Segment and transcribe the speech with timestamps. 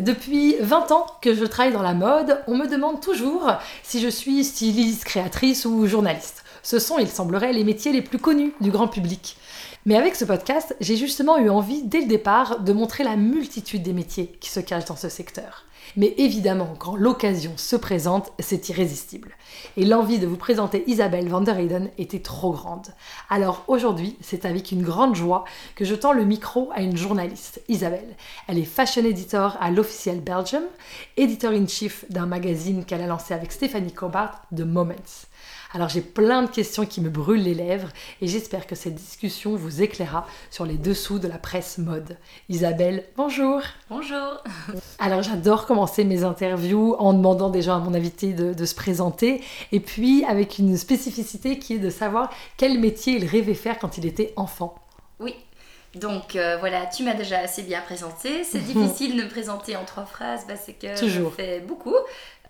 [0.00, 3.52] Depuis 20 ans que je travaille dans la mode, on me demande toujours
[3.84, 6.42] si je suis styliste, créatrice ou journaliste.
[6.64, 9.36] Ce sont, il semblerait, les métiers les plus connus du grand public.
[9.86, 13.82] Mais avec ce podcast, j'ai justement eu envie, dès le départ, de montrer la multitude
[13.82, 15.66] des métiers qui se cachent dans ce secteur.
[15.96, 19.32] Mais évidemment, quand l'occasion se présente, c'est irrésistible.
[19.76, 22.86] Et l'envie de vous présenter Isabelle van der Heyden était trop grande.
[23.28, 25.44] Alors aujourd'hui, c'est avec une grande joie
[25.76, 28.16] que je tends le micro à une journaliste, Isabelle.
[28.48, 30.64] Elle est fashion editor à l'officiel Belgium,
[31.18, 35.26] editor-in-chief d'un magazine qu'elle a lancé avec Stéphanie Cobart, The Moments.
[35.74, 37.88] Alors j'ai plein de questions qui me brûlent les lèvres
[38.20, 42.16] et j'espère que cette discussion vous éclairera sur les dessous de la presse mode.
[42.48, 44.40] Isabelle, bonjour Bonjour
[45.00, 49.80] Alors j'adore commencer mes interviews en demandant déjà à mon invité de, se présenter et
[49.80, 54.06] puis avec une spécificité qui est de savoir quel métier il rêvait faire quand il
[54.06, 54.76] était enfant.
[55.18, 55.34] Oui,
[55.94, 58.44] donc euh, voilà, tu m'as déjà assez bien présenté.
[58.44, 61.30] C'est difficile de me présenter en trois phrases parce que Toujours.
[61.30, 61.96] je fais beaucoup.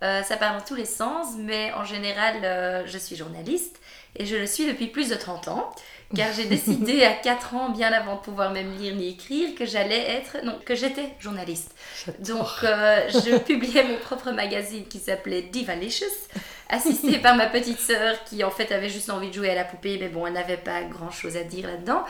[0.02, 3.80] Euh, ça part dans tous les sens, mais en général, euh, je suis journaliste
[4.16, 5.70] et je le suis depuis plus de 30 ans,
[6.14, 9.64] car j'ai décidé à 4 ans, bien avant de pouvoir même lire ni écrire, que
[9.64, 11.74] j'allais être, non, que j'étais journaliste.
[12.18, 16.04] Donc, euh, je publiais mon propre magazine qui s'appelait Divalicious,
[16.70, 19.64] assistée par ma petite sœur qui en fait avait juste envie de jouer à la
[19.64, 22.04] poupée, mais bon, elle n'avait pas grand chose à dire là-dedans.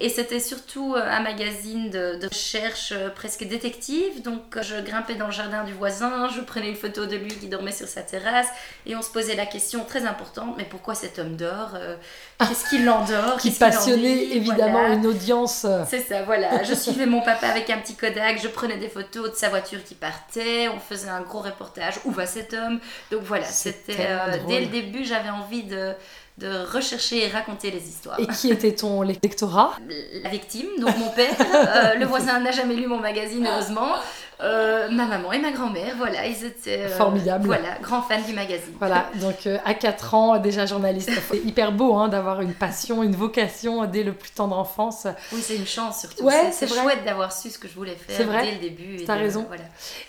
[0.00, 5.26] Et c'était surtout euh, un magazine de, recherche euh, presque détective, donc je grimpais dans
[5.26, 8.48] le jardin du voisin, je prenais une photo de lui qui dormait sur sa terrasse,
[8.86, 11.96] et on se posait la question très importante, mais pourquoi cet homme dort euh,
[12.38, 15.66] Qu'est-ce qui l'endort Qui passionnait évidemment une audience.
[15.88, 16.62] C'est ça, voilà.
[16.62, 19.82] Je suivais mon papa avec un petit Kodak, je prenais des photos de sa voiture
[19.82, 22.78] qui partait, on faisait un gros reportage, où va cet homme?
[23.10, 25.92] Donc voilà, c'était euh, dès le début, j'avais envie de,
[26.38, 28.18] de rechercher et raconter les histoires.
[28.20, 29.78] Et qui était ton lectorat?
[30.22, 31.34] La victime, donc mon père.
[31.40, 33.94] Euh, le voisin n'a jamais lu mon magazine, heureusement.
[34.40, 37.46] Euh, ma maman et ma grand-mère, voilà, ils étaient euh, formidables.
[37.46, 38.74] Voilà, grands fans du magazine.
[38.78, 43.02] Voilà, donc euh, à 4 ans déjà journaliste, c'est hyper beau hein, d'avoir une passion,
[43.02, 45.06] une vocation dès le plus tendre enfance.
[45.32, 46.24] Oui, c'est une chance surtout.
[46.24, 48.44] Ouais, c'est chouette d'avoir su ce que je voulais faire vrai.
[48.44, 49.04] dès le début.
[49.04, 49.46] T'as raison.
[49.48, 49.64] Voilà.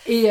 [0.08, 0.30] Et,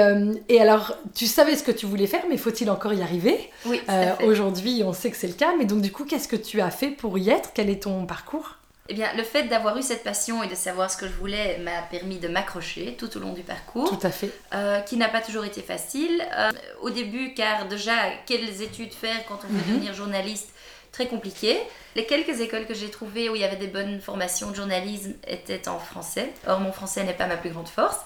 [0.55, 3.51] et, alors, tu savais ce que tu voulais faire, mais faut-il encore y arriver?
[3.65, 3.81] Oui.
[4.27, 6.71] Aujourd'hui, on sait que c'est le cas, mais donc du coup, qu'est-ce que tu as
[6.71, 7.51] fait pour y être?
[7.55, 8.57] Quel est ton parcours?
[8.89, 11.59] Eh bien, le fait d'avoir eu cette passion et de savoir ce que je voulais
[11.59, 13.89] m'a permis de m'accrocher tout au long du parcours.
[13.89, 14.31] Tout à fait.
[14.55, 16.25] Euh, qui n'a pas toujours été facile.
[16.37, 16.51] Euh,
[16.83, 17.95] au début, car déjà,
[18.27, 19.75] quelles études faire quand on veut mhm.
[19.75, 20.51] devenir journaliste?
[20.93, 21.59] Très compliqué.
[21.95, 25.15] Les quelques écoles que j'ai trouvées où il y avait des bonnes formations de journalisme
[25.27, 26.33] étaient en français.
[26.47, 27.99] Or, mon français n'est pas ma plus grande force.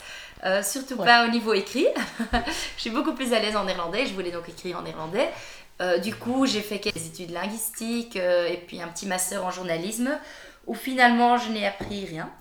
[0.45, 1.87] Euh, surtout pas au niveau écrit.
[2.77, 4.07] je suis beaucoup plus à l'aise en néerlandais.
[4.07, 5.29] Je voulais donc écrire en néerlandais.
[6.03, 10.11] du coup, j'ai fait quelques études linguistiques et puis un petit master en journalisme
[10.71, 12.31] où finalement je n'ai appris rien.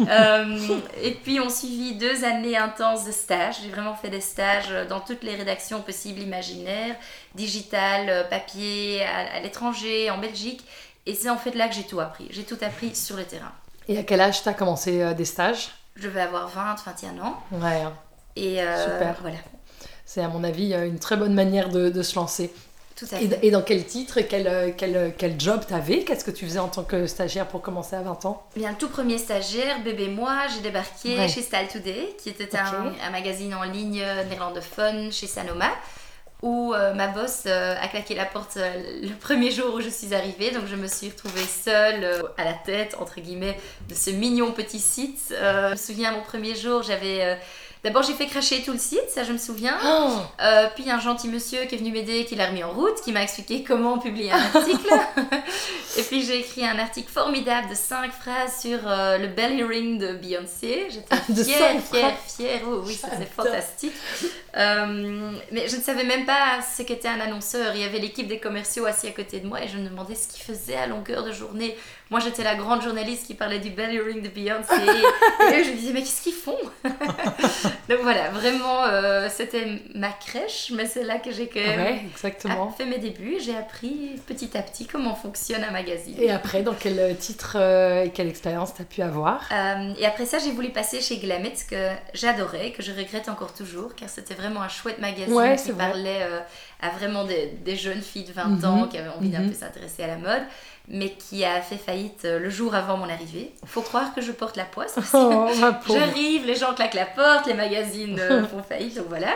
[0.00, 3.56] Euh, et puis on suivi deux années intenses de stages.
[3.62, 6.96] J'ai vraiment fait des stages dans toutes les rédactions possibles, imaginaires,
[7.34, 10.64] digital, euh, papier, à, l'étranger, en Belgique.
[11.06, 12.28] Et c'est en fait là que j'ai tout appris.
[12.30, 13.52] J'ai tout appris sur le terrain.
[13.88, 15.70] Et à quel âge tu as commencé euh, des stages?
[15.96, 17.38] Je vais avoir 20, 21 ans.
[17.52, 17.84] Ouais.
[18.36, 19.16] Et Super.
[19.20, 19.36] Voilà.
[20.04, 22.52] C'est à mon avis une très bonne manière de, de se lancer.
[23.42, 26.04] Et, dans quel titre, quel, euh, quel, euh, quel job t'avais?
[26.04, 28.46] Qu'est-ce que tu faisais en tant que stagiaire pour commencer à 20 ans?
[28.56, 33.10] Bien, tout premier stagiaire, bébé moi, j'ai débarqué chez Style Today, qui était un, un,
[33.10, 35.70] magazine en ligne néerlandophone chez Sanoma,
[36.42, 40.50] où euh, ma boss a claqué la porte le premier jour où je suis arrivée,
[40.50, 42.04] donc je me suis retrouvée seule
[42.36, 43.58] à la tête, entre guillemets,
[43.88, 45.28] de ce mignon petit site.
[45.30, 47.38] je me souviens, mon premier jour, j'avais
[47.82, 49.78] D'abord, j'ai fait cracher tout le site, ça je me souviens.
[49.82, 53.00] Oh, Euh, puis un gentil monsieur qui est venu m'aider, qui l'a remis en route,
[53.02, 54.90] qui m'a expliqué comment publier un article.
[55.98, 59.98] et puis j'ai écrit un article formidable de 5 phrases sur euh, le belly ring
[59.98, 60.88] de Beyoncé.
[60.90, 62.60] J'étais fière, fière, fière.
[62.66, 63.92] Oh, oui, c'est fantastique.
[64.56, 67.74] Euh, mais je ne savais même pas ce qu'était un annonceur.
[67.74, 70.14] Il y avait l'équipe des commerciaux assis à côté de moi et je me demandais
[70.14, 71.76] ce qu'ils faisaient à longueur de journée.
[72.10, 74.72] Moi, j'étais la grande journaliste qui parlait du belly ring de Beyoncé.
[74.74, 76.56] et eux, je me disais, mais qu'est-ce qu'ils font?
[77.88, 82.02] Donc voilà, vraiment, euh, c'était ma crèche, mais c'est là que j'ai quand même ouais,
[82.12, 82.70] exactement.
[82.70, 83.36] fait mes débuts.
[83.40, 86.16] J'ai appris petit à petit comment fonctionne un magazine.
[86.18, 89.42] Et après, dans quel titre euh, et quelle expérience tu as pu avoir?
[89.52, 93.54] Euh, et après ça, j'ai voulu passer chez Glamet, que j'adorais, que je regrette encore
[93.54, 95.86] toujours, car c'était vraiment un chouette magazine Ouais, qui vrai.
[95.90, 96.40] parlait euh,
[96.80, 99.50] à vraiment des, des jeunes filles de 20 Mhm, ans qui avaient envie d'un mhm.
[99.50, 100.42] peu s'intéresser à la mode,
[100.90, 103.52] mais qui a fait faillite euh, le jour avant mon arrivée.
[103.64, 104.92] Faut croire que je porte la poisse.
[104.94, 105.98] parce que Oh, pauvre.
[105.98, 109.32] J'arrive, les gens claquent la porte, les magazines euh, font faillite, donc voilà.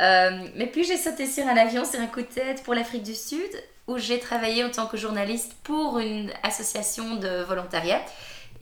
[0.00, 3.02] Euh, mais puis j'ai sauté sur un avion, sur un coup de tête pour l'Afrique
[3.02, 3.50] du Sud,
[3.86, 8.00] où j'ai travaillé en tant que journaliste pour une association de volontariat.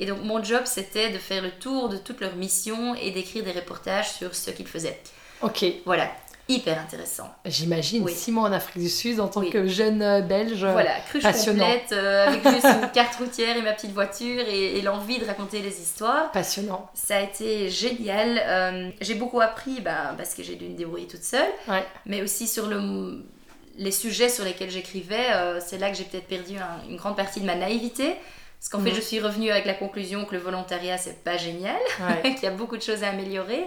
[0.01, 3.45] Et donc mon job, c'était de faire le tour de toutes leurs missions et d'écrire
[3.45, 5.01] des reportages sur ce qu'ils faisaient.
[5.43, 6.11] Ok, Voilà,
[6.49, 7.29] hyper intéressant.
[7.47, 8.13] j'imagine Oui.
[8.13, 9.51] six mois en Afrique du Sud en tant Oui.
[9.51, 10.65] que jeune euh, belge.
[10.65, 11.65] Voilà, cruche passionnant.
[11.65, 15.25] complète, euh, avec juste une carte routière et ma petite voiture et, et l'envie de
[15.25, 16.31] raconter les histoires.
[16.33, 16.91] Passionnant.
[16.95, 18.41] Ça a été génial.
[18.45, 21.85] Euh, j'ai beaucoup appris ben, parce que j'ai dû me débrouiller toute seule, Ouais.
[22.07, 23.25] mais aussi sur le,
[23.79, 25.33] les sujets sur lesquels j'écrivais.
[25.33, 28.15] euh, c'est là que j'ai peut-être perdu un- une grande partie de ma naïveté.
[28.61, 28.97] Parce qu'en fait, Mhm.
[28.97, 32.33] je suis revenue avec la conclusion que le volontariat, c'est pas génial, Ouais.
[32.35, 33.65] qu'il y a beaucoup de choses à améliorer.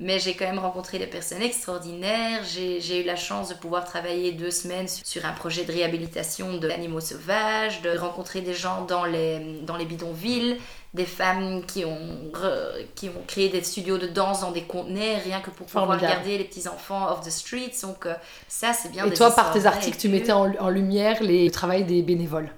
[0.00, 2.42] Mais j'ai quand même rencontré des personnes extraordinaires.
[2.44, 7.00] J'ai eu la chance de pouvoir travailler deux semaines sur- un projet de réhabilitation d'animaux
[7.00, 10.58] sauvages, de rencontrer des gens dans les, dans les bidonvilles,
[10.94, 15.20] des femmes qui ont, re- qui ont créé des studios de danse dans des conteneurs,
[15.24, 16.12] rien que pour pouvoir Formidable.
[16.12, 17.80] garder les petits-enfants off the streets.
[17.82, 18.14] Donc euh,
[18.48, 21.44] ça, c'est bien Et des toi, par tes articles, tu mettais en, en lumière les-
[21.44, 22.50] le travail des bénévoles.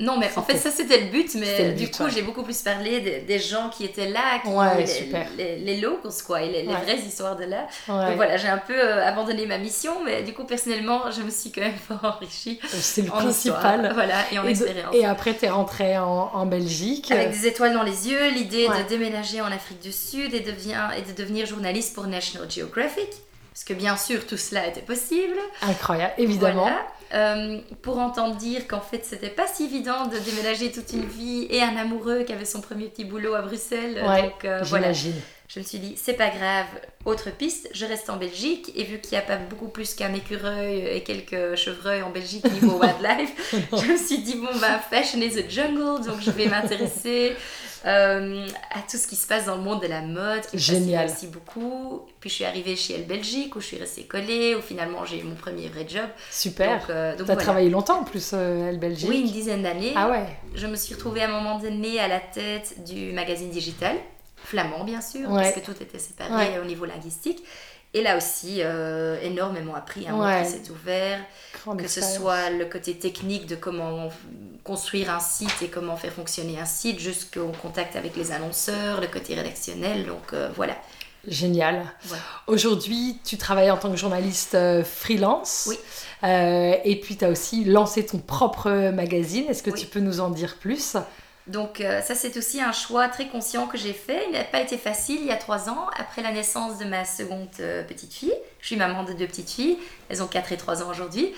[0.00, 2.10] Non, mais en fait, ça c'était le but, mais le du but, coup, ouais.
[2.10, 5.24] j'ai beaucoup plus parlé des, des gens qui étaient là, qui, Ouais, les, super.
[5.38, 6.80] les, les locals, quoi, et les, les Ouais.
[6.82, 7.68] vraies histoires de là.
[7.86, 11.30] Donc voilà, j'ai un peu euh, abandonné ma mission, mais du coup, personnellement, je me
[11.30, 13.92] suis quand même fort enrichie C'est le en histoire, principal.
[13.94, 14.94] voilà, et en Et, de- expérience.
[14.96, 17.12] et après, tu es rentrée en, en Belgique.
[17.12, 20.88] Avec des étoiles dans les yeux, l'idée de déménager en Afrique du Sud et, devient,
[20.98, 23.10] et de devenir journaliste pour National Geographic.
[23.52, 25.36] Parce que bien sûr, tout cela était possible.
[25.62, 26.62] Incroyable, évidemment.
[26.62, 26.84] Voilà.
[27.12, 31.46] Euh, pour entendre dire qu'en fait, c'était pas si évident de déménager toute une vie
[31.50, 34.02] et un amoureux qui avait son premier petit boulot à Bruxelles.
[34.06, 36.66] Ouais, Donc euh, voilà, je me suis dit, c'est pas grave,
[37.04, 38.72] autre piste, je reste en Belgique.
[38.74, 42.50] Et vu qu'il n'y a pas beaucoup plus qu'un écureuil et quelques chevreuils en Belgique
[42.50, 46.46] niveau wildlife, je me suis dit, bon, bah, fashion is a jungle, donc je vais
[46.46, 47.36] m'intéresser
[47.86, 50.60] euh, à tout ce qui se passe dans le monde de la mode, qui me
[50.60, 51.10] Génial.
[51.10, 52.06] aussi beaucoup.
[52.20, 55.20] Puis je suis arrivée chez Elle Belgique, où je suis restée collée, où finalement j'ai
[55.20, 56.06] eu mon premier vrai job.
[56.30, 56.78] Super.
[56.80, 57.42] Donc, euh, donc tu as voilà.
[57.42, 59.08] travaillé longtemps en plus, euh, elle Belgique.
[59.08, 59.92] Oui, une dizaine d'années.
[59.96, 60.24] Ah ouais.
[60.54, 63.96] Je me suis retrouvée à un moment donné à la tête du magazine digital,
[64.36, 65.42] flamand bien sûr, Ouais.
[65.42, 66.58] parce que tout était séparé Ouais.
[66.58, 67.42] au niveau linguistique.
[67.94, 70.44] Et là aussi, euh, énormément appris, un Ouais.
[70.44, 71.20] s'est ouvert,
[71.78, 74.10] que ce soit le côté technique de comment
[74.64, 79.06] construire un site et comment faire fonctionner un site, jusqu'au contact avec les annonceurs, le
[79.06, 80.06] côté rédactionnel.
[80.06, 80.76] Donc euh, voilà.
[81.26, 81.86] Génial.
[82.48, 85.66] Aujourd'hui, tu travailles en tant que journaliste euh, freelance.
[85.68, 85.78] Oui.
[86.24, 89.46] Euh, et puis, tu as aussi lancé ton propre magazine.
[89.48, 89.80] Est-ce que Oui.
[89.80, 90.96] tu peux nous en dire plus?
[91.46, 94.24] Donc euh, ça c'est aussi un choix très conscient que j'ai fait.
[94.28, 97.04] Il n'a pas été facile il y a trois ans, après la naissance de ma
[97.04, 98.34] seconde euh, petite fille.
[98.60, 99.76] Je suis maman de deux petites filles,
[100.08, 101.34] elles ont 4 et 3 ans aujourd'hui.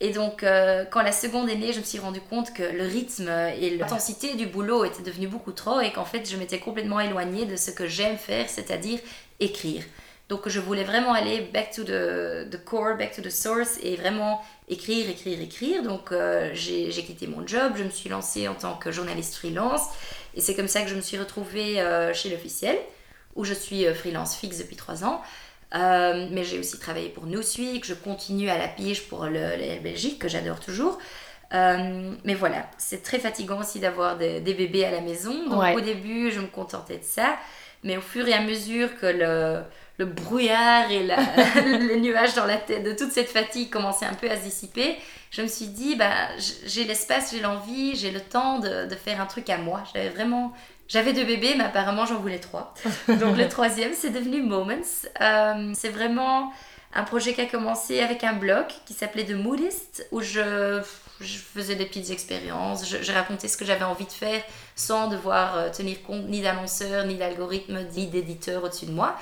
[0.00, 2.84] Et donc euh, quand la seconde est née, je me suis rendu compte que le
[2.84, 3.28] rythme
[3.60, 7.44] et l'intensité du boulot étaient devenus beaucoup trop et qu'en fait je m'étais complètement éloignée
[7.44, 9.00] de ce que j'aime faire, c'est-à-dire
[9.40, 9.82] écrire.
[10.28, 13.96] Donc je voulais vraiment aller back to the, the core, back to the source et
[13.96, 15.82] vraiment écrire, écrire, écrire.
[15.82, 19.82] Donc euh, j'ai quitté mon job, je me suis lancée en tant que journaliste freelance
[20.34, 22.76] et c'est comme ça que je me suis retrouvée euh, chez l'officiel
[23.36, 25.22] où je suis euh, freelance fixe depuis trois ans.
[25.74, 29.76] Euh, mais j'ai aussi travaillé pour Newsweek, je continue à la pige pour le, la
[29.82, 30.98] Belgique que j'adore toujours.
[31.54, 35.48] Euh, mais voilà, c'est très fatigant aussi d'avoir des, des bébés à la maison.
[35.48, 35.74] Donc Ouais.
[35.74, 37.36] au début, je me contentais de ça.
[37.84, 39.62] Mais au fur et à mesure que le,
[39.98, 41.16] le brouillard et la-
[41.78, 44.96] les nuages dans la tête de toute cette fatigue commençaient un peu à se dissiper,
[45.30, 46.28] je me suis dit, bah,
[46.64, 49.82] j'ai l'espace, j'ai l'envie, j'ai le temps de, de faire un truc à moi.
[49.94, 50.52] J'avais vraiment...
[50.86, 52.72] J'avais deux bébés, mais apparemment j'en voulais trois.
[53.08, 54.72] Donc le troisième, c'est devenu Moments.
[55.20, 56.50] Euh, c'est vraiment
[56.94, 60.80] un projet qui a commencé avec un blog qui s'appelait The Moodist, où je,
[61.20, 64.42] je faisais des petites expériences, je, je racontais ce que j'avais envie de faire
[64.76, 69.14] sans devoir euh, tenir compte ni d'annonceurs, ni d'algorithmes, ni d'éditeurs au-dessus de moi.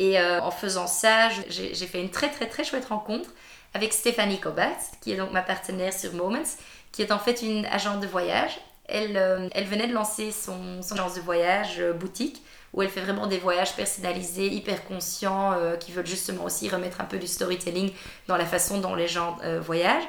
[0.00, 3.28] Et euh, en faisant ça, j'ai fait une très très très chouette rencontre
[3.74, 6.56] avec Stéphanie Cobat, qui est donc ma partenaire sur Moments,
[6.90, 8.58] qui est en fait une agente de voyage.
[8.88, 12.42] Elle, euh, elle venait de lancer son, son agence de voyage euh, boutique,
[12.72, 17.04] où elle fait vraiment des voyages personnalisés, hyper conscients, qui veulent justement aussi remettre un
[17.04, 17.92] peu du storytelling
[18.28, 20.06] dans la façon dont les gens voyagent.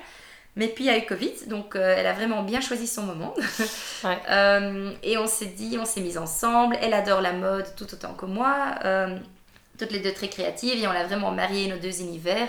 [0.56, 3.34] Mais puis il y a eu Covid, donc elle a vraiment bien choisi son moment.
[5.02, 6.78] et on s'est dit, on s'est mis ensemble.
[6.84, 8.76] Elle adore la mode tout autant que moi
[9.78, 12.48] toutes les deux très créatives et on a vraiment marié nos deux univers.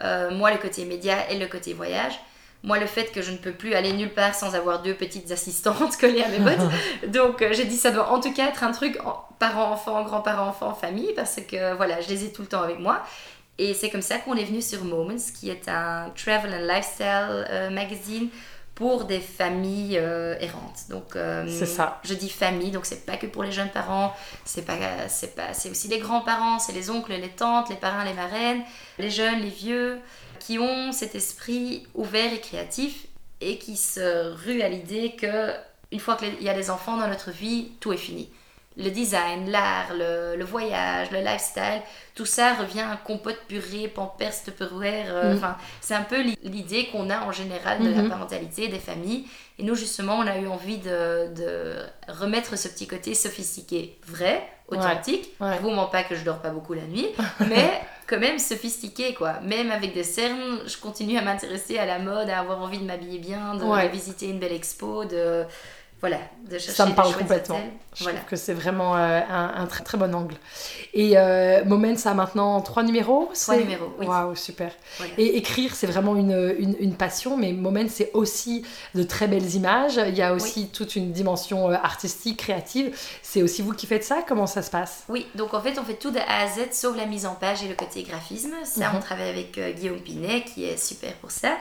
[0.00, 2.18] Euh, moi, le côté média et le côté voyage.
[2.64, 5.30] Moi, le fait que je ne peux plus aller nulle part sans avoir deux petites
[5.30, 6.70] assistantes collées à mes bottes.
[7.08, 8.98] Donc, euh, j'ai dit, ça doit en tout cas être un truc
[9.38, 13.02] parents-enfants, grands-parents-enfants, famille, parce que voilà, je les ai tout le temps avec moi.
[13.58, 17.46] Et c'est comme ça qu'on est venu sur Moments, qui est un travel and lifestyle
[17.50, 18.28] euh, magazine
[18.78, 20.84] pour des familles euh, errantes.
[20.88, 22.00] Donc, euh, c'est ça.
[22.04, 25.52] Je dis famille, donc c'est pas que pour les jeunes parents, c'est pas, c'est pas,
[25.52, 28.62] c'est aussi les grands-parents, c'est les oncles, les tantes, les parrains, les marraines,
[29.00, 29.98] les jeunes, les vieux,
[30.38, 33.08] qui ont cet esprit ouvert et créatif
[33.40, 35.50] et qui se ruent à l'idée que
[35.90, 38.30] une fois qu'il y a des enfants dans notre vie, tout est fini
[38.78, 41.82] le design, l'art, le, voyage, le lifestyle,
[42.14, 45.06] tout ça revient à compote purée, pampers, tupperware.
[45.08, 45.56] Euh, mm.
[45.80, 48.08] c'est un peu l'idée qu'on a en général de la mm-hmm.
[48.08, 49.26] parentalité, des familles.
[49.58, 51.74] Et nous, justement, on a eu envie de,
[52.06, 55.30] remettre ce petit côté sophistiqué, vrai, authentique.
[55.40, 55.56] Ouais.
[55.56, 57.08] Je vous mens pas que je dors pas beaucoup la nuit,
[57.48, 59.40] mais quand même sophistiqué, quoi.
[59.42, 62.84] Même avec des cernes, je continue à m'intéresser à la mode, à avoir envie de
[62.84, 65.44] m'habiller bien, de visiter une belle expo, de
[66.00, 67.58] voilà, de chercher Ça me parle complètement.
[67.96, 70.36] Je trouve que c'est vraiment euh, un, très très bon angle.
[70.94, 74.06] Et euh, Moment, ça a maintenant trois numéros Trois numéros, oui.
[74.06, 74.70] Waouh, super.
[75.16, 78.64] Et écrire, c'est vraiment une, une, passion, mais Moment, c'est aussi
[78.94, 80.00] de très belles images.
[80.06, 82.96] Il y a aussi toute une dimension euh, artistique, créative.
[83.22, 84.22] C'est aussi vous qui faites ça?
[84.26, 85.02] Comment ça se passe?
[85.08, 87.34] Oui, donc en fait, on fait tout de A à Z, sauf la mise en
[87.34, 88.54] page et le côté graphisme.
[88.64, 89.02] Ça, on mhm.
[89.02, 91.56] travaille avec Guillaume Pinet, qui est super pour ça.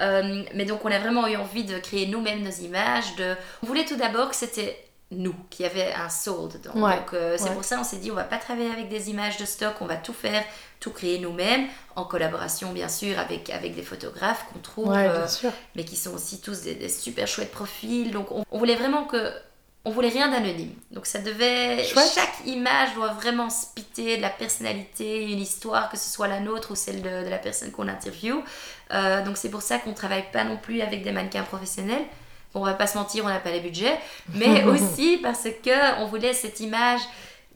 [0.00, 3.16] Euh, mais donc on a vraiment eu envie de créer nous-mêmes nos images.
[3.16, 3.34] De...
[3.62, 4.78] On voulait tout d'abord que c'était
[5.12, 6.72] nous, qui avait un soul dedans.
[6.74, 9.36] donc euh, c'est pour ça on s'est dit on va pas travailler avec des images
[9.36, 10.42] de stock, on va tout faire,
[10.80, 15.24] tout créer nous-mêmes, en collaboration bien sûr avec, avec des photographes qu'on trouve, euh,
[15.76, 18.10] mais qui sont aussi tous des, super chouettes profils.
[18.10, 19.32] Donc on voulait vraiment que
[19.86, 20.74] on voulait rien d'anonyme.
[20.90, 21.84] Donc ça devait.
[21.84, 26.72] Chaque image doit vraiment spiter de la personnalité, une histoire, que ce soit la nôtre
[26.72, 28.42] ou celle de, la personne qu'on interviewe.
[28.92, 32.04] Euh, donc c'est pour ça qu'on travaille pas non plus avec des mannequins professionnels.
[32.54, 33.98] Bon, on va pas se mentir, on n'a pas les budgets,
[34.34, 37.00] mais aussi parce que on voulait cette image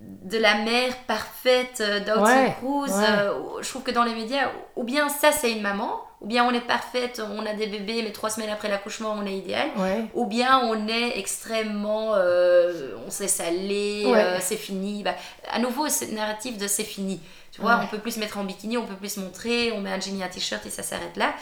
[0.00, 2.90] de la mère parfaite euh, d'Outson Cruz.
[2.90, 6.44] Euh, je trouve que dans les médias, ou bien ça c'est une maman, ou bien
[6.44, 9.68] on est parfaite, on a des bébés, mais trois semaines après l'accouchement, on est idéal.
[10.14, 12.14] Ou bien on est extrêmement.
[12.14, 15.02] Euh, on s'est salé, euh, c'est fini.
[15.02, 15.14] Bah,
[15.50, 17.20] à nouveau, ce narratif de c'est fini.
[17.52, 19.80] Tu vois, on peut plus se mettre en bikini, on peut plus se montrer, on
[19.80, 21.34] met un jean et un t-shirt et ça s'arrête là.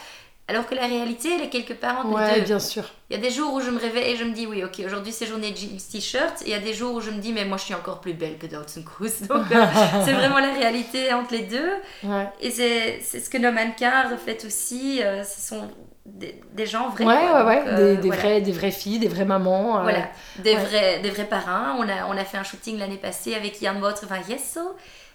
[0.50, 2.46] Alors que la réalité, elle est quelque part entre ouais, les deux.
[2.46, 2.84] bien sûr.
[3.10, 4.80] Il y a des jours où je me réveille et je me dis, oui, ok,
[4.84, 6.42] aujourd'hui c'est journée jeans, t-shirt.
[6.46, 8.14] Il y a des jours où je me dis, mais moi je suis encore plus
[8.14, 9.20] belle que Dawson Cruz.
[9.28, 9.66] Donc euh,
[10.06, 11.70] c'est vraiment la réalité entre les deux.
[12.40, 15.02] Et c'est ce que nos mannequins reflètent aussi.
[15.02, 15.68] Euh, ce sont
[16.06, 17.04] des, des, gens vrais.
[17.04, 17.64] Ouais, ouais, ouais.
[17.64, 19.82] des, euh, des, vrais, des vraies filles, des vraies mamans.
[19.82, 21.76] Voilà, des, vrais, des vrais parrains.
[21.78, 24.16] On a, on a fait un shooting l'année passée avec Jan Wout van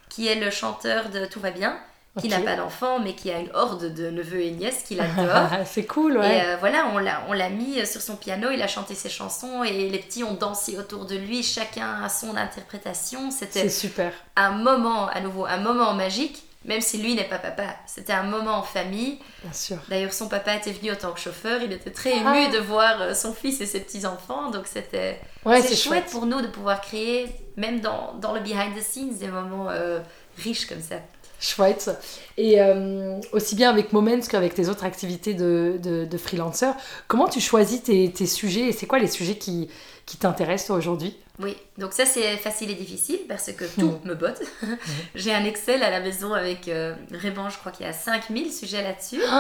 [0.10, 1.76] qui est le chanteur de Tout va bien
[2.20, 5.50] qui n'a pas d'enfant, mais qui a une horde de neveux et nièces qui l'adorent.
[5.66, 6.38] c'est cool, ouais.
[6.38, 9.10] Et euh, voilà, on l'a, on l'a mis sur son piano, il a chanté ses
[9.10, 13.32] chansons et les petits ont dansé autour de lui, chacun a son interprétation.
[13.32, 14.14] C'était super.
[14.36, 17.76] un moment, à nouveau, un moment magique, même si lui n'est pas papa.
[17.88, 19.18] C'était un moment en famille.
[19.44, 19.78] Bien sûr.
[19.90, 22.52] D'ailleurs, son papa était venu en tant que chauffeur, il était très ému ah.
[22.52, 26.42] de voir euh, son fils et ses petits-enfants, donc c'était ouais, c'est chouette, pour nous
[26.42, 27.28] de pouvoir créer,
[27.58, 30.00] même dans, dans le behind the scenes, des moments euh,
[30.38, 30.98] riches comme ça.
[31.44, 31.92] Chouette.
[32.38, 36.72] Et euh, aussi bien avec Moments qu'avec tes autres activités de, de, freelancer,
[37.08, 39.70] comment tu choisis tes, tes sujets et c'est quoi les sujets qui,
[40.06, 41.18] qui t'intéressent aujourd'hui?
[41.40, 44.42] Oui, donc ça c'est facile et difficile parce que tout me botte.
[45.16, 48.82] J'ai un Excel à la maison avec euh, je crois qu'il y a 5000 sujets
[48.82, 49.22] là-dessus.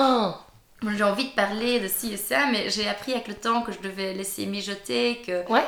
[0.85, 3.61] Oh j'ai envie de parler de ci et ça, mais j'ai appris avec le temps
[3.61, 5.63] que je devais laisser mijoter, que ouais.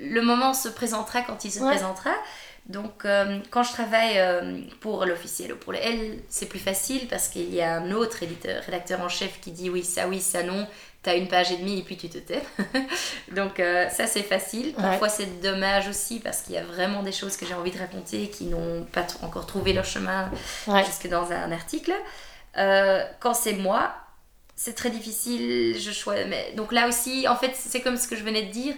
[0.00, 2.12] le moment se présentera quand il se présentera.
[2.68, 7.06] Donc, euh, quand je travaille euh, pour l'officiel ou pour le L, c'est plus facile
[7.06, 10.20] parce qu'il y a un autre éditeur, rédacteur en chef qui dit oui, ça, oui,
[10.20, 10.66] ça, non.
[11.04, 12.42] Tu as une page et demie et puis tu te tais.
[13.32, 14.74] Donc, euh, ça, c'est facile.
[14.74, 17.78] Parfois, c'est dommage aussi parce qu'il y a vraiment des choses que j'ai envie de
[17.78, 20.28] raconter qui n'ont pas encore trouvé leur chemin
[20.84, 21.92] jusque dans un article.
[22.54, 23.94] quand c'est moi,
[24.56, 25.78] c'est très difficile.
[25.78, 26.26] Je choisis.
[26.26, 26.52] Mais...
[26.56, 28.74] Donc, là aussi, en fait, c'est comme ce que je venais de dire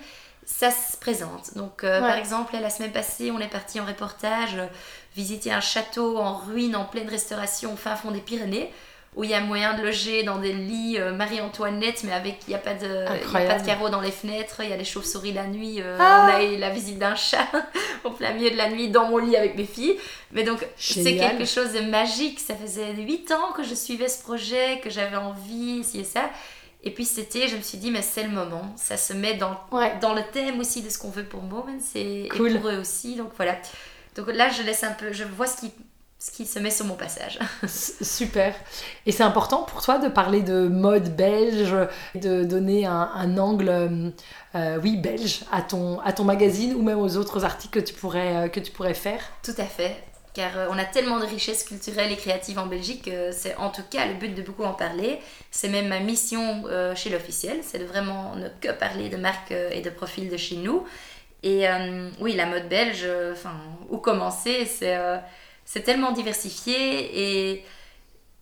[0.48, 1.54] ça se présente.
[1.56, 4.66] Donc, euh, par exemple, la semaine passée, on est parti en reportage euh,
[5.14, 8.72] visiter un château en ruine, en pleine restauration, au fin fond des Pyrénées,
[9.14, 12.50] où il y a moyen de loger dans des lits euh, Marie-Antoinette, mais avec il
[12.50, 15.32] n'y a, pas de, pas de carreaux dans les fenêtres, il y a des chauves-souris
[15.32, 15.82] la nuit.
[16.00, 16.26] Ah.
[16.26, 17.46] On a eu la visite d'un chat
[18.04, 19.98] au plein milieu de la nuit dans mon lit avec mes filles.
[20.32, 22.40] Mais donc, c'est quelque chose de magique.
[22.40, 26.30] Ça faisait 8 ans que je suivais ce projet, que j'avais envie, ci et ça.
[26.82, 28.72] Et puis c'était, je me suis dit, mais c'est le moment.
[28.76, 29.58] Ça se met dans,
[30.00, 33.16] dans le thème aussi de ce qu'on veut pour Moments et, pour eux aussi.
[33.16, 33.56] Donc voilà.
[34.14, 35.72] Donc là, je laisse un peu, je vois ce qui,
[36.20, 37.38] ce qui se met sur mon passage.
[37.66, 38.54] Super.
[39.06, 41.74] Et c'est important pour toi de parler de mode belge,
[42.14, 44.12] de donner un, un angle,
[44.54, 47.94] euh, oui, belge à ton, à ton magazine ou même aux autres articles que tu
[47.94, 49.20] pourrais, euh, que tu pourrais faire?
[49.42, 49.96] Tout à fait
[50.38, 53.70] car euh, on a tellement de richesses culturelles et créatives en Belgique que c'est en
[53.70, 55.18] tout cas le but de beaucoup en parler.
[55.50, 59.50] C'est même ma mission euh, chez l'officiel, c'est de vraiment ne que parler de marques
[59.50, 60.86] euh, et de profils de chez nous.
[61.42, 61.66] Et
[62.18, 63.54] oui, la mode belge, enfin,
[63.90, 67.64] où commencer C'est tellement diversifié et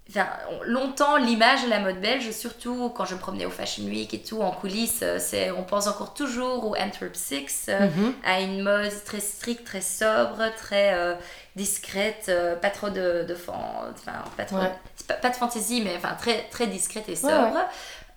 [0.08, 0.28] Enfin,
[0.66, 4.20] longtemps, l'image de la mode belge, surtout quand je me promenais au Fashion Week et
[4.20, 8.14] tout, en coulisses, euh, c'est, on pense encore toujours au Antwerp Six, euh, mhm.
[8.24, 11.14] à une mode très stricte, très sobre, très euh,
[11.56, 12.30] discrète,
[12.62, 14.58] pas trop de, de enfin, pas, trop,
[15.20, 17.58] pas, de fantaisie, mais enfin très, très discrète et sobre.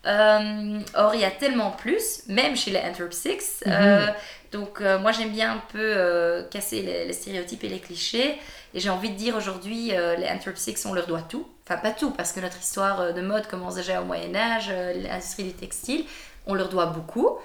[0.05, 3.63] or, il y a tellement plus, même chez les Antwerp Six.
[3.65, 4.13] Mhm.
[4.51, 8.37] donc, moi, j'aime bien un peu casser les, les, stéréotypes et les clichés.
[8.75, 11.91] Et j'ai envie de dire aujourd'hui, les Antwerp Six, on leur doit tout enfin pas
[11.91, 15.43] tout, parce que notre histoire euh, de mode commence déjà au Moyen Âge, euh, l'industrie
[15.43, 16.03] du textile,
[16.47, 17.37] on leur doit beaucoup.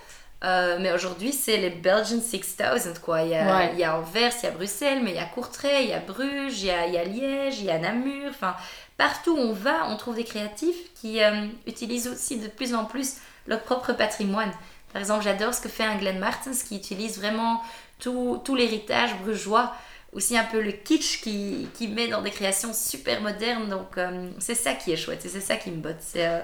[0.42, 3.22] Euh, mais aujourd'hui, c'est les Belgian 6000, quoi.
[3.22, 5.24] Il y, a, il y a Anvers, il y a Bruxelles, mais il y a
[5.24, 7.78] Courtrai, il y a Bruges, il y a, il y a Liège, il y a
[7.78, 8.28] Namur.
[8.28, 8.54] Enfin,
[8.98, 11.20] partout où on va, on trouve des créatifs qui
[11.66, 13.16] utilisent aussi de plus en plus
[13.46, 14.52] leur propre patrimoine.
[14.92, 17.62] Par exemple, j'adore ce que fait un Glenn Martins qui utilise vraiment
[17.98, 19.72] tout, tout l'héritage brugeois
[20.14, 23.68] aussi un peu le kitsch qui, qui met dans des créations super modernes.
[23.68, 25.96] Donc euh, c'est ça qui est chouette et c'est ça qui me botte.
[26.00, 26.40] C'est euh,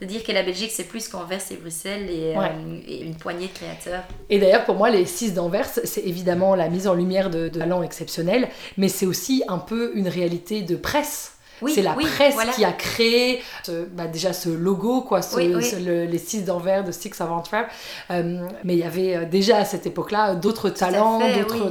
[0.00, 3.46] de dire que la Belgique c'est plus qu'Anvers et Bruxelles et, euh, et, une poignée
[3.46, 4.02] de créateurs.
[4.28, 7.58] Et d'ailleurs pour moi les six d'Anvers c'est évidemment la mise en lumière de, de
[7.60, 11.34] talents exceptionnels mais c'est aussi un peu une réalité de presse
[11.68, 13.42] c'est la presse qui a créé
[13.92, 17.70] bah, déjà ce logo, quoi, les six d'envers de Six of Antwerp.
[18.10, 21.20] Euh, mais il y avait euh, déjà à cette époque-là d'autres talents,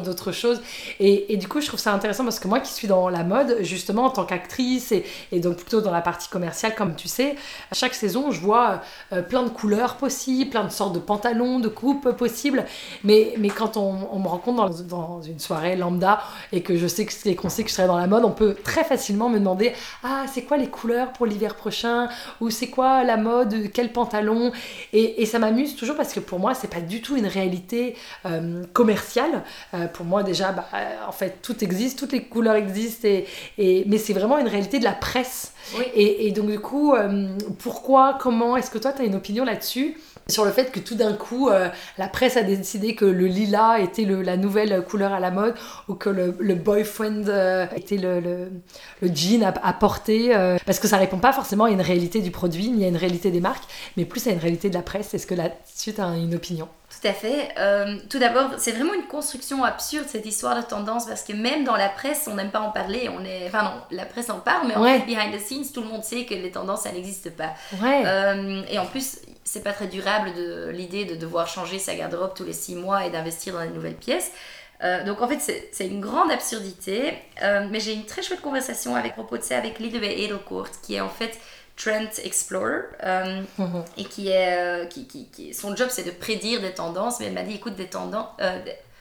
[0.03, 0.61] d'autres choses.
[0.99, 3.23] Et, et, du coup, je trouve ça intéressant parce que moi qui suis dans la
[3.23, 7.07] mode, justement, en tant qu'actrice et, et, donc plutôt dans la partie commerciale, comme tu
[7.07, 7.35] sais,
[7.71, 11.59] à chaque saison, je vois euh, plein de couleurs possibles, plein de sortes de pantalons,
[11.59, 12.65] de coupes possibles.
[13.03, 16.87] Mais, mais quand on, on me rencontre dans, dans, une soirée lambda et que je
[16.87, 19.39] sais que, qu'on sait que je serai dans la mode, on peut très facilement me
[19.39, 19.72] demander
[20.03, 22.09] ah c'est quoi les couleurs pour l'hiver prochain?
[22.41, 23.71] Ou c'est quoi la mode?
[23.73, 24.51] Quel pantalon?
[24.91, 28.63] Et, ça m'amuse toujours parce que pour moi c'est pas du tout une réalité euh,
[28.73, 29.43] commerciale.
[29.73, 33.07] Euh, pour moi déjà bah, euh, en fait tout existe toutes les couleurs existent
[33.57, 35.53] et, mais c'est vraiment une réalité de la presse.
[35.95, 36.93] Et, donc du coup
[37.59, 39.97] pourquoi comment est-ce que toi tu as une opinion là-dessus?
[40.27, 43.79] Sur le fait que tout d'un coup, euh, la presse a décidé que le lilas
[43.79, 45.53] était le, la nouvelle couleur à la mode
[45.87, 48.51] ou que le, le boyfriend euh, était le, le,
[49.01, 50.35] le, jean à, porter.
[50.35, 52.97] Euh, parce que ça répond pas forcément à une réalité du produit ni à une
[52.97, 53.63] réalité des marques,
[53.97, 55.13] mais plus à une réalité de la presse.
[55.13, 56.69] Est-ce que là-dessus, tu as une opinion?
[57.01, 57.49] Tout à fait.
[58.07, 61.75] tout d'abord, c'est vraiment une construction absurde cette histoire de tendance parce que même dans
[61.75, 63.09] la presse, on n'aime pas en parler.
[63.09, 65.81] On est, enfin non, la presse en parle, mais en fait, behind the scenes, tout
[65.81, 67.49] le monde sait que les tendances, ça n'existe pas.
[67.81, 68.03] Ouais.
[68.69, 72.45] et en plus, c'est pas très durable de l'idée de devoir changer sa garde-robe tous
[72.45, 74.31] les six mois et d'investir dans des nouvelles pièces.
[74.83, 77.13] Euh, donc en fait, c'est une grande absurdité.
[77.41, 80.95] Euh, mais j'ai une très chouette conversation avec propos de ça avec Liedewey Edelkoort, qui
[80.95, 81.39] est en fait
[81.75, 83.83] Trend Explorer euh, mhm.
[83.97, 87.19] et qui est qui, qui, qui, son job c'est de prédire des tendances.
[87.19, 88.29] Mais elle m'a dit écoute des tendances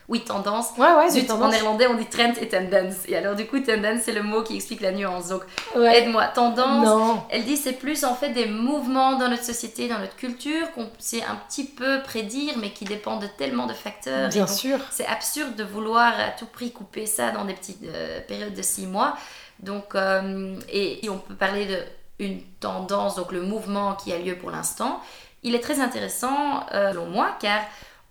[0.09, 0.71] oui, tendance.
[0.77, 2.97] Ouais, ouais, En néerlandais, on dit trend et tendance.
[3.09, 5.29] Et alors, du coup, tendance, c'est le mot qui explique la nuance.
[5.29, 5.43] Donc,
[5.77, 6.27] aide-moi.
[6.29, 10.73] Tendance, elle dit c'est plus en fait des mouvements dans notre société, dans notre culture,
[10.73, 14.29] qu'on sait un petit peu prédire, mais qui dépendent de tellement de facteurs.
[14.29, 14.79] Bien sûr.
[14.91, 18.63] C'est absurde de vouloir à tout prix couper ça dans des petites euh, périodes de
[18.63, 19.17] six mois.
[19.61, 21.79] Donc, euh, et si on peut parler de
[22.19, 25.01] une tendance, donc le mouvement qui a lieu pour l'instant,
[25.43, 27.63] il est très intéressant, euh, selon moi, car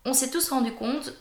[0.05, 1.13] on s'est tous rendu compte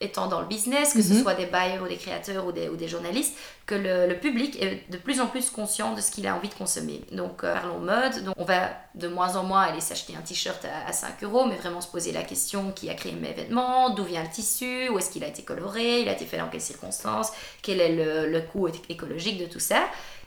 [0.00, 1.22] étant dans le business, que ce mhm.
[1.22, 4.90] soit des buyers ou des créateurs ou des, ou des journalistes, que le, public est
[4.90, 7.02] de plus en plus conscient de ce qu'il a envie de consommer.
[7.12, 10.64] Donc euh, parlons mode, donc on va de moins en moins aller s'acheter un t-shirt
[10.86, 14.04] à, 5 euros, mais vraiment se poser la question qui a créé mes vêtements, d'où
[14.04, 16.60] vient le tissu, où est-ce qu'il a été coloré, il a été fait dans quelles
[16.60, 17.32] circonstances,
[17.62, 19.80] quel est le, le coût écologique de tout ça?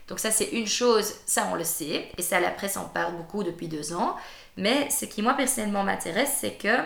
[0.08, 3.16] Donc ça c'est une chose, ça on le sait, et ça la presse en parle
[3.16, 4.16] beaucoup depuis deux ans.
[4.56, 6.76] Mais ce qui moi personnellement m'intéresse, c'est que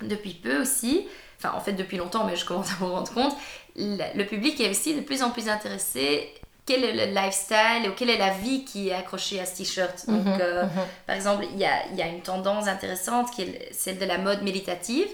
[0.00, 1.06] depuis peu aussi,
[1.38, 3.34] enfin en fait depuis longtemps, mais je commence à me rendre compte,
[3.76, 6.34] le public est aussi de plus en plus intéressé
[6.66, 10.04] quel est le lifestyle ou quelle est la vie qui est accrochée à ce t-shirt.
[10.06, 10.70] Donc, mhm, euh, mhm.
[11.06, 14.18] par exemple, il y a, y a, une tendance intéressante qui est celle de la
[14.18, 15.08] mode méditative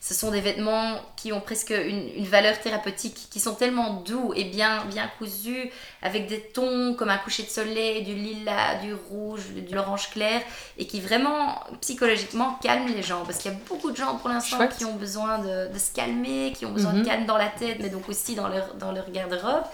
[0.00, 4.44] ce sont des vêtements qui ont presque une, valeur thérapeutique, qui sont tellement doux et
[4.44, 9.42] bien, bien cousus, avec des tons comme un coucher de soleil, du lilas, du rouge,
[9.54, 10.40] de l'orange clair,
[10.78, 13.24] et qui vraiment psychologiquement calment les gens.
[13.26, 16.54] Parce qu'il y a beaucoup de gens pour l'instant qui ont besoin de, se calmer,
[16.56, 17.06] qui ont besoin de mhm.
[17.06, 19.64] calme dans la tête, mais donc aussi dans leur, dans leur garde-robe.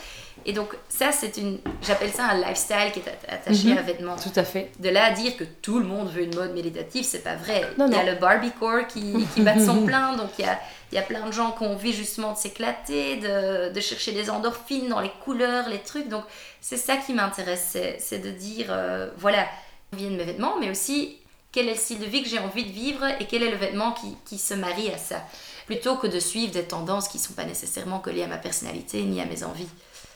[0.45, 1.59] Et donc, ça, c'est une.
[1.83, 3.79] J'appelle ça un lifestyle qui est attaché mhm.
[3.79, 4.17] à un vêtement.
[4.17, 4.71] Tout à fait.
[4.79, 7.63] De là à dire que tout le monde veut une mode méditative, c'est pas vrai.
[7.79, 10.59] il y a le Barbiecore qui, qui bat son plein, donc il y a,
[10.93, 14.13] il y a plein de gens qui ont envie justement de s'éclater, de, de, chercher
[14.13, 16.09] des endorphines dans les couleurs, les trucs.
[16.09, 16.25] Donc,
[16.61, 19.47] c'est ça qui m'intéresse, c'est de dire, euh, voilà,
[19.93, 21.19] vient de mes vêtements, mais aussi
[21.57, 23.57] quel est le style de vie que j'ai envie de vivre et quel est le
[23.57, 25.25] vêtement qui, qui se marie à ça?
[25.65, 29.03] Plutôt que de suivre des tendances qui ne sont pas nécessairement collées à ma personnalité
[29.03, 29.69] ni à mes envies.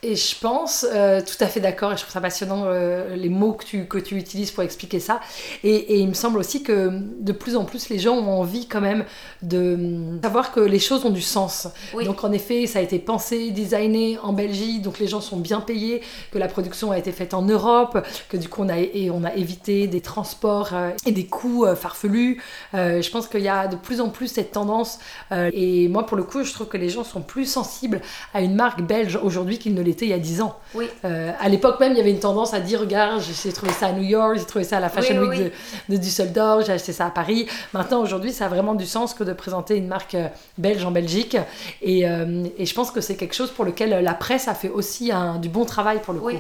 [0.03, 3.29] Et je pense, euh, tout à fait d'accord, et je trouve ça passionnant euh, les
[3.29, 5.21] mots que tu, que tu utilises pour expliquer ça.
[5.63, 8.67] Et, et, il me semble aussi que de plus en plus, les gens ont envie
[8.67, 9.05] quand même
[9.43, 9.79] de
[10.23, 11.69] savoir que les choses ont du sens.
[12.03, 15.61] Donc en effet, ça a été pensé, designé en Belgique, donc les gens sont bien
[15.61, 16.01] payés,
[16.33, 17.99] que la production a été faite en Europe,
[18.31, 21.67] que du coup on a, et on a évité des transports euh, et des coûts
[21.77, 22.43] farfelus.
[22.73, 24.99] je pense qu'il y a de plus en plus cette tendance.
[25.31, 28.01] et moi, pour le coup, je trouve que les gens sont plus sensibles
[28.33, 30.57] à une marque belge aujourd'hui qu'ils ne il y a 10 ans.
[30.75, 30.89] Oui.
[31.05, 33.87] Euh, à l'époque même, il y avait une tendance à dire regarde, j'ai trouvé ça
[33.87, 35.53] à New York, j'ai trouvé ça à la Fashion Week
[35.89, 37.47] De, Düsseldorf, j'ai acheté ça à Paris.
[37.73, 40.91] Maintenant, aujourd'hui, ça a vraiment du sens que de présenter une marque euh, belge en
[40.91, 41.37] Belgique.
[41.83, 44.71] Et, euh, et je pense que c'est quelque chose pour lequel la presse a fait
[44.71, 46.31] aussi un, du bon travail pour le coup.